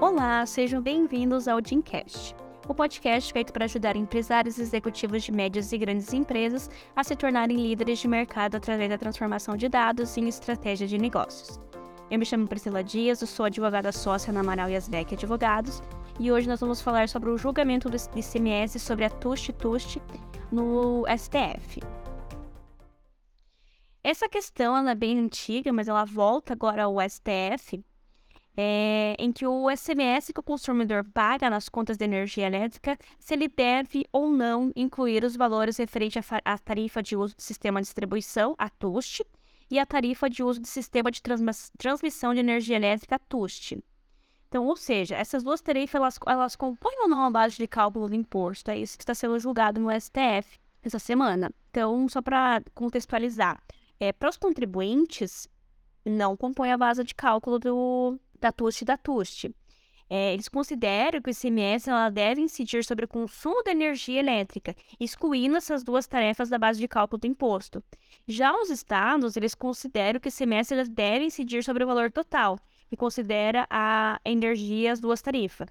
[0.00, 2.34] Olá, sejam bem-vindos ao Dreamcast,
[2.66, 7.14] o podcast feito para ajudar empresários e executivos de médias e grandes empresas a se
[7.14, 11.60] tornarem líderes de mercado através da transformação de dados em estratégia de negócios.
[12.10, 15.82] Eu me chamo Priscila Dias, eu sou advogada sócia na Amaral Asbeck Advogados,
[16.18, 20.00] e hoje nós vamos falar sobre o julgamento do ICMS sobre a Tust Tust
[20.50, 21.82] no STF.
[24.02, 27.84] Essa questão é bem antiga, mas ela volta agora ao STF
[28.56, 33.34] é, em que o SMS que o consumidor paga nas contas de energia elétrica, se
[33.34, 37.86] ele deve ou não incluir os valores referentes à tarifa de uso do sistema de
[37.86, 39.24] distribuição, a TUST,
[39.70, 41.22] e a tarifa de uso do sistema de
[41.78, 43.78] transmissão de energia elétrica, a TUST.
[44.48, 48.08] Então, ou seja, essas duas tarifas, elas, elas compõem ou não a base de cálculo
[48.08, 48.68] do imposto?
[48.68, 51.52] É isso que está sendo julgado no STF essa semana.
[51.70, 53.62] Então, só para contextualizar,
[54.00, 55.48] é, para os contribuintes,
[56.04, 59.54] não compõe a base de cálculo do, da TUST e da TUST.
[60.12, 64.74] É, eles consideram que o ICMS ela deve incidir sobre o consumo de energia elétrica,
[64.98, 67.80] excluindo essas duas tarefas da base de cálculo do imposto.
[68.26, 72.58] Já os estados, eles consideram que o ICMS eles deve incidir sobre o valor total,
[72.88, 75.68] que considera a energia as duas tarifas,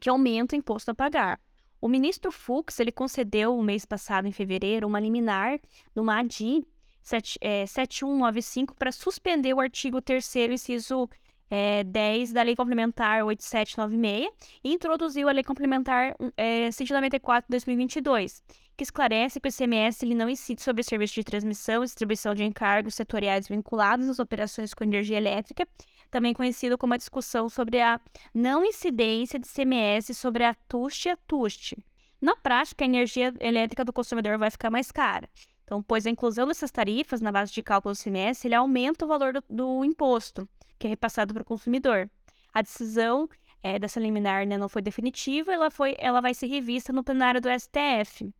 [0.00, 1.40] que aumenta o imposto a pagar.
[1.80, 5.58] O ministro Fux ele concedeu, o mês passado, em fevereiro, uma liminar
[5.96, 6.64] numa ADI
[7.02, 11.08] 7, é, 7195 para suspender o artigo 3 inciso
[11.50, 14.30] é, 10 da Lei Complementar 8796
[14.62, 18.42] e introduziu a Lei Complementar é, 194 de 2022,
[18.76, 22.44] que esclarece que o ICMS ele não incide sobre serviços de transmissão e distribuição de
[22.44, 25.66] encargos setoriais vinculados às operações com energia elétrica,
[26.08, 28.00] também conhecido como a discussão sobre a
[28.32, 31.76] não incidência de ICMS sobre a TUST e a TUST.
[32.20, 35.28] Na prática, a energia elétrica do consumidor vai ficar mais cara.
[35.64, 39.08] Então, pois a inclusão dessas tarifas na base de cálculo do ICMS, ele aumenta o
[39.08, 40.48] valor do, do imposto
[40.80, 42.10] que é repassado para o consumidor.
[42.52, 43.28] A decisão
[43.62, 47.40] é, dessa liminar né, não foi definitiva, ela, foi, ela vai ser revista no plenário
[47.40, 48.32] do STF.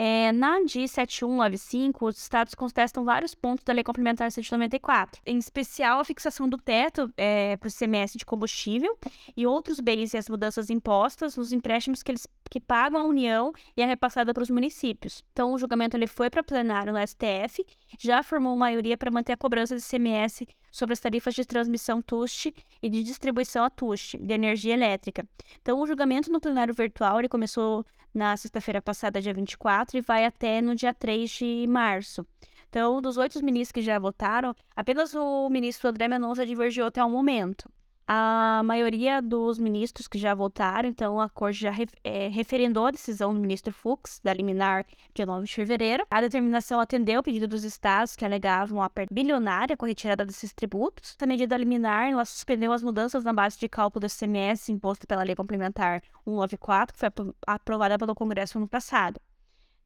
[0.00, 5.98] É, na DI 7195, os estados contestam vários pontos da Lei Complementar 194, em especial
[5.98, 8.96] a fixação do teto é, para o CMS de combustível
[9.36, 13.52] e outros bens e as mudanças impostas nos empréstimos que eles que pagam a União
[13.76, 15.24] e é repassada para os municípios.
[15.32, 17.66] Então, o julgamento ele foi para plenário no STF,
[17.98, 20.46] já formou maioria para manter a cobrança de CMS
[20.78, 25.26] sobre as tarifas de transmissão TUST e de distribuição a TUST, de energia elétrica.
[25.60, 27.84] Então, o julgamento no plenário virtual ele começou
[28.14, 32.26] na sexta-feira passada, dia 24, e vai até no dia 3 de março.
[32.68, 37.10] Então, dos oito ministros que já votaram, apenas o ministro André Mendonça divergiu até o
[37.10, 37.68] momento.
[38.10, 43.34] A maioria dos ministros que já votaram, então a Corte já é, referendou a decisão
[43.34, 46.06] do ministro Fux, da liminar de 9 de fevereiro.
[46.10, 50.24] A determinação atendeu o pedido dos estados que alegavam a perda bilionária com a retirada
[50.24, 51.16] desses tributos.
[51.20, 55.22] A medida liminar ela suspendeu as mudanças na base de cálculo do ICMS imposto pela
[55.22, 59.20] Lei Complementar 194, que foi aprovada pelo Congresso no passado.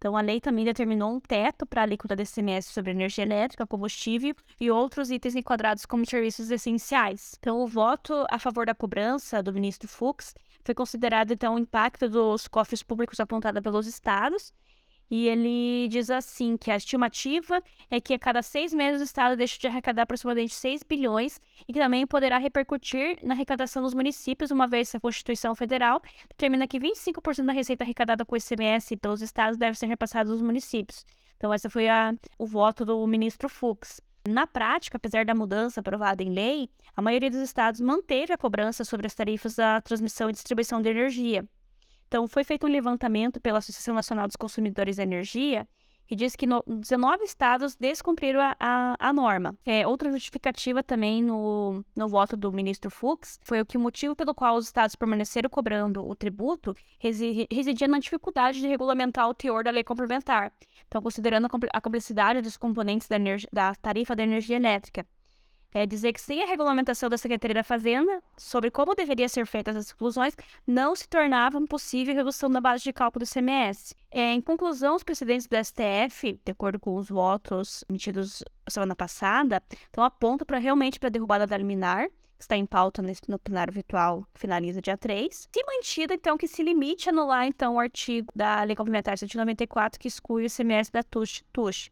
[0.03, 3.65] Então, a lei também determinou um teto para a alíquota do ICMS sobre energia elétrica,
[3.65, 7.37] combustível e outros itens enquadrados como serviços essenciais.
[7.39, 12.09] Então, o voto a favor da cobrança do ministro Fux foi considerado, então, o impacto
[12.09, 14.53] dos cofres públicos apontado pelos estados
[15.15, 19.37] e ele diz assim que a estimativa é que a cada seis meses o Estado
[19.37, 24.51] deixa de arrecadar aproximadamente 6 bilhões e que também poderá repercutir na arrecadação dos municípios,
[24.51, 26.01] uma vez que a Constituição Federal
[26.31, 30.41] determina que 25% da receita arrecadada com o ICMS pelos estados deve ser repassada aos
[30.41, 31.05] municípios.
[31.37, 34.01] Então, esse foi a, o voto do ministro Fux.
[34.27, 38.83] Na prática, apesar da mudança aprovada em lei, a maioria dos estados manteve a cobrança
[38.83, 41.47] sobre as tarifas da transmissão e distribuição de energia.
[42.13, 45.67] Então, foi feito um levantamento pela Associação Nacional dos Consumidores de Energia
[46.07, 49.57] que diz que no, 19 estados descumpriram a, a, a norma.
[49.65, 54.15] É, outra justificativa também no, no voto do ministro Fux foi o que o motivo
[54.15, 59.65] pelo qual os estados permaneceram cobrando o tributo residia na dificuldade de regulamentar o teor
[59.65, 60.53] da lei complementar.
[60.87, 63.17] Então, considerando a complexidade dos componentes da,
[63.51, 65.07] da tarifa da energia elétrica
[65.73, 69.77] é dizer que sem a regulamentação da Secretaria da Fazenda sobre como deveria ser feitas
[69.77, 70.37] as exclusões,
[70.67, 73.95] não se tornava possível redução da base de cálculo do ICMS.
[74.11, 79.63] É, em conclusão, os presidentes do STF, de acordo com os votos emitidos semana passada,
[79.91, 83.39] então apontam para realmente para a derrubada da liminar, que está em pauta nesse, no
[83.39, 85.49] plenário virtual, finaliza dia 3.
[85.53, 89.99] Se mantido, então, que se limite a anular, então, o artigo da Lei Complementar 194,
[89.99, 91.91] que exclui o ICMS da TUSH.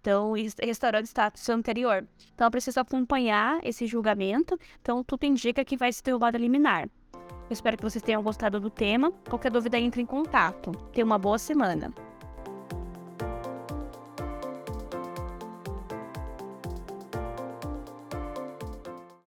[0.00, 0.32] Então,
[0.62, 2.06] restaurante status anterior.
[2.34, 4.58] Então, precisa acompanhar esse julgamento.
[4.80, 6.88] Então, tudo indica que vai se derrubada liminar.
[7.12, 9.12] Eu espero que vocês tenham gostado do tema.
[9.28, 10.70] Qualquer dúvida, entre em contato.
[10.92, 11.92] Tenha uma boa semana.